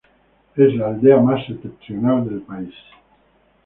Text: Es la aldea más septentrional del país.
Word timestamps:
Es 0.55 0.73
la 0.73 0.87
aldea 0.87 1.17
más 1.17 1.45
septentrional 1.45 2.27
del 2.27 2.41
país. 2.41 2.73